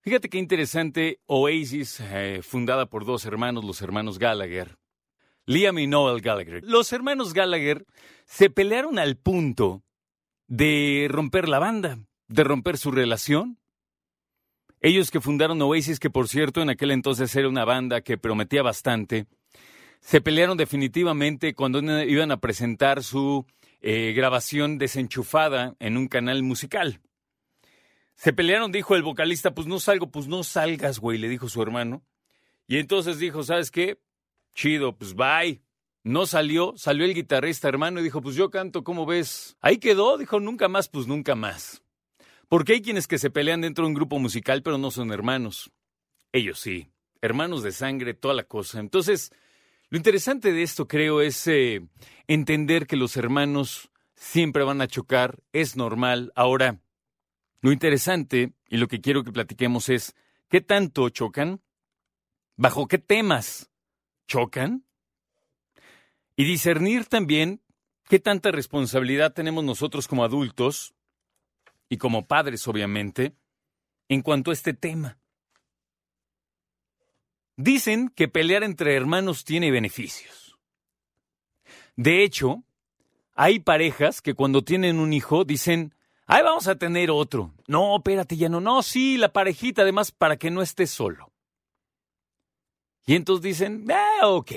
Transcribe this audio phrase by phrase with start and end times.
[0.00, 4.78] Fíjate qué interesante Oasis, eh, fundada por dos hermanos, los hermanos Gallagher.
[5.46, 6.64] Liam y Noel Gallagher.
[6.64, 7.86] Los hermanos Gallagher
[8.24, 9.84] se pelearon al punto
[10.48, 13.60] de romper la banda, de romper su relación.
[14.80, 18.62] Ellos que fundaron Oasis, que por cierto en aquel entonces era una banda que prometía
[18.62, 19.26] bastante,
[20.00, 23.44] se pelearon definitivamente cuando iban a presentar su
[23.80, 27.00] eh, grabación desenchufada en un canal musical.
[28.14, 31.62] Se pelearon, dijo el vocalista, pues no salgo, pues no salgas, güey, le dijo su
[31.62, 32.02] hermano.
[32.66, 34.00] Y entonces dijo, ¿sabes qué?
[34.54, 35.62] Chido, pues bye.
[36.04, 39.56] No salió, salió el guitarrista hermano y dijo, pues yo canto, ¿cómo ves?
[39.60, 41.82] Ahí quedó, dijo, nunca más, pues nunca más.
[42.48, 45.70] Porque hay quienes que se pelean dentro de un grupo musical, pero no son hermanos.
[46.32, 48.80] Ellos sí, hermanos de sangre, toda la cosa.
[48.80, 49.32] Entonces,
[49.90, 51.86] lo interesante de esto, creo, es eh,
[52.26, 56.32] entender que los hermanos siempre van a chocar, es normal.
[56.34, 56.80] Ahora,
[57.60, 60.14] lo interesante y lo que quiero que platiquemos es,
[60.48, 61.60] ¿qué tanto chocan?
[62.56, 63.70] ¿Bajo qué temas
[64.26, 64.84] chocan?
[66.36, 67.62] Y discernir también
[68.08, 70.94] qué tanta responsabilidad tenemos nosotros como adultos
[71.88, 73.34] y como padres, obviamente,
[74.08, 75.18] en cuanto a este tema.
[77.56, 80.56] Dicen que pelear entre hermanos tiene beneficios.
[81.96, 82.62] De hecho,
[83.34, 85.94] hay parejas que cuando tienen un hijo dicen,
[86.26, 87.52] ¡ay, vamos a tener otro!
[87.66, 88.60] No, espérate, ya no.
[88.60, 91.32] No, sí, la parejita, además, para que no estés solo.
[93.06, 94.52] Y entonces dicen, ah, ok.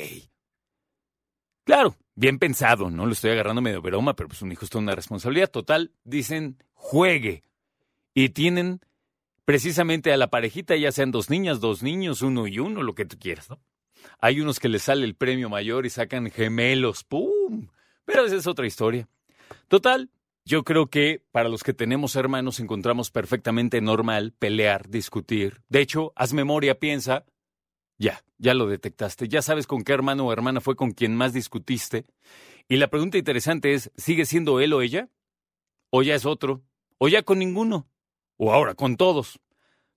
[1.64, 4.84] Claro, bien pensado, no lo estoy agarrando medio broma, pero pues un hijo es toda
[4.84, 5.50] una responsabilidad.
[5.50, 7.46] Total, dicen, juegue.
[8.14, 8.82] Y tienen
[9.46, 13.06] precisamente a la parejita, ya sean dos niñas, dos niños, uno y uno, lo que
[13.06, 13.62] tú quieras, ¿no?
[14.20, 17.70] Hay unos que les sale el premio mayor y sacan gemelos, ¡pum!
[18.04, 19.08] Pero esa es otra historia.
[19.70, 20.10] Total,
[20.44, 25.62] yo creo que para los que tenemos hermanos encontramos perfectamente normal pelear, discutir.
[25.70, 27.24] De hecho, haz memoria, piensa,
[28.00, 31.32] ya, ya lo detectaste, ya sabes con qué hermano o hermana fue con quien más
[31.32, 32.06] discutiste.
[32.68, 35.08] Y la pregunta interesante es, ¿sigue siendo él o ella?
[35.90, 36.64] ¿O ya es otro?
[37.04, 37.88] ¿O ya con ninguno?
[38.38, 39.40] ¿O ahora con todos?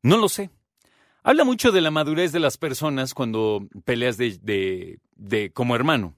[0.03, 0.48] No lo sé.
[1.22, 6.16] Habla mucho de la madurez de las personas cuando peleas de, de, como hermano.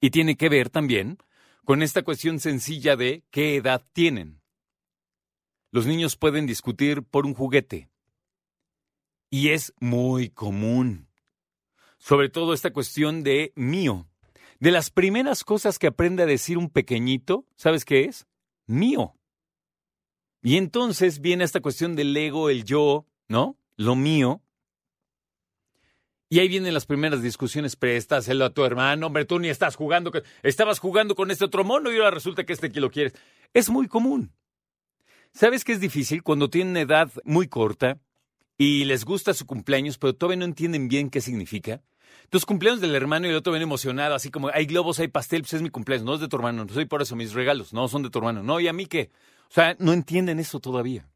[0.00, 1.18] Y tiene que ver también
[1.66, 4.40] con esta cuestión sencilla de qué edad tienen.
[5.70, 7.90] Los niños pueden discutir por un juguete.
[9.28, 11.08] Y es muy común.
[11.98, 14.08] Sobre todo esta cuestión de mío.
[14.60, 18.26] De las primeras cosas que aprende a decir un pequeñito, ¿sabes qué es?
[18.66, 19.19] Mío.
[20.42, 23.56] Y entonces viene esta cuestión del ego, el yo, ¿no?
[23.76, 24.42] Lo mío.
[26.28, 30.12] Y ahí vienen las primeras discusiones, préstaselo a tu hermano, hombre, tú ni estás jugando,
[30.42, 33.14] estabas jugando con este otro mono y ahora resulta que este que lo quieres.
[33.52, 34.32] Es muy común.
[35.32, 36.22] ¿Sabes qué es difícil?
[36.22, 37.98] Cuando tienen edad muy corta
[38.56, 41.82] y les gusta su cumpleaños, pero todavía no entienden bien qué significa.
[42.30, 45.42] Tus cumpleaños del hermano y el otro ven emocionado, así como hay globos, hay pastel,
[45.42, 47.72] pues es mi cumpleaños, no es de tu hermano, no soy por eso, mis regalos,
[47.72, 49.10] no son de tu hermano, no, ¿y a mí qué?
[49.50, 51.10] O sea, no entienden eso todavía.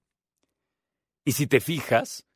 [1.24, 2.26] Y si te fijas,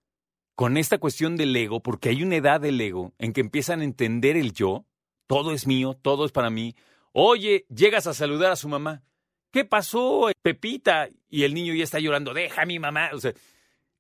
[0.55, 3.85] con esta cuestión del ego, porque hay una edad del ego en que empiezan a
[3.85, 4.87] entender el yo,
[5.27, 6.77] todo es mío, todo es para mí.
[7.13, 9.03] Oye, llegas a saludar a su mamá.
[9.51, 11.09] ¿Qué pasó, Pepita?
[11.29, 13.11] Y el niño ya está llorando, deja a mi mamá.
[13.13, 13.35] O sea,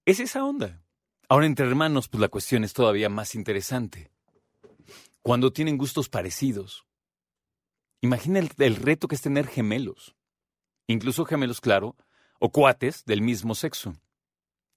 [0.05, 0.83] es esa onda.
[1.29, 4.11] Ahora, entre hermanos, pues la cuestión es todavía más interesante.
[5.23, 6.87] Cuando tienen gustos parecidos.
[8.01, 10.17] Imagina el, el reto que es tener gemelos.
[10.89, 11.97] Incluso gemelos, claro,
[12.41, 13.95] o cuates del mismo sexo.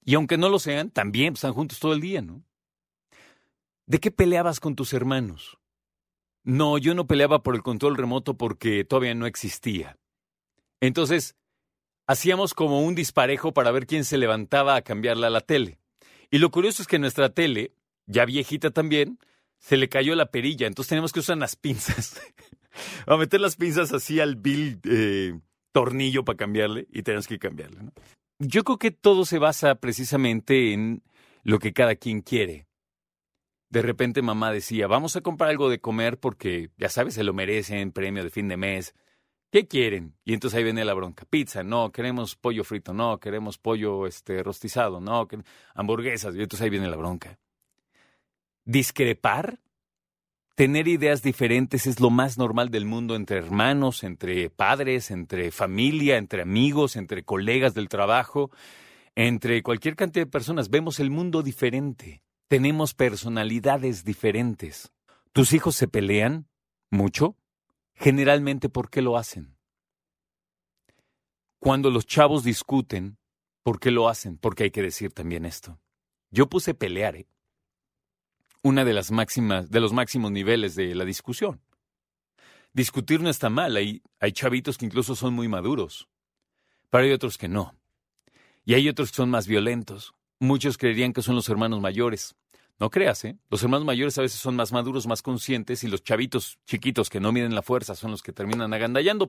[0.04, 2.44] Y aunque no lo sean, también están juntos todo el día, ¿no?
[3.86, 5.58] ¿De qué peleabas con tus hermanos?
[6.44, 9.98] No, yo no peleaba por el control remoto porque todavía no existía.
[10.80, 11.36] Entonces,
[12.06, 15.78] hacíamos como un disparejo para ver quién se levantaba a cambiarla a la tele.
[16.30, 17.72] Y lo curioso es que nuestra tele,
[18.06, 19.18] ya viejita también,
[19.58, 22.20] se le cayó la perilla, entonces tenemos que usar las pinzas.
[23.06, 25.38] a meter las pinzas así al bill eh,
[25.72, 27.78] tornillo para cambiarle y tenemos que cambiarle.
[28.38, 31.02] Yo creo que todo se basa precisamente en
[31.42, 32.66] lo que cada quien quiere.
[33.70, 37.32] De repente mamá decía, vamos a comprar algo de comer porque, ya sabes, se lo
[37.32, 38.94] merecen, premio de fin de mes.
[39.50, 40.14] ¿Qué quieren?
[40.24, 41.24] Y entonces ahí viene la bronca.
[41.28, 45.26] Pizza, no, queremos pollo frito, no, queremos pollo este, rostizado, no,
[45.74, 46.34] hamburguesas.
[46.34, 47.38] Y entonces ahí viene la bronca.
[48.64, 49.58] Discrepar
[50.54, 56.18] Tener ideas diferentes es lo más normal del mundo entre hermanos, entre padres, entre familia,
[56.18, 58.50] entre amigos, entre colegas del trabajo,
[59.14, 60.68] entre cualquier cantidad de personas.
[60.68, 62.22] Vemos el mundo diferente.
[62.48, 64.92] tenemos personalidades diferentes.
[65.32, 66.48] ¿Tus hijos se pelean
[66.90, 67.34] mucho?
[67.94, 69.56] Generalmente, ¿por qué lo hacen?
[71.58, 73.16] Cuando los chavos discuten,
[73.62, 74.36] ¿por qué lo hacen?
[74.36, 75.80] Porque hay que decir también esto.
[76.30, 77.26] Yo puse pelear, ¿eh?
[78.62, 81.60] Una de las máximas, de los máximos niveles de la discusión.
[82.72, 86.08] Discutir no está mal, hay, hay chavitos que incluso son muy maduros,
[86.88, 87.74] pero hay otros que no.
[88.64, 90.14] Y hay otros que son más violentos.
[90.38, 92.36] Muchos creerían que son los hermanos mayores.
[92.78, 93.36] No creas, ¿eh?
[93.50, 97.20] Los hermanos mayores a veces son más maduros, más conscientes, y los chavitos chiquitos que
[97.20, 99.28] no miden la fuerza son los que terminan agandallando.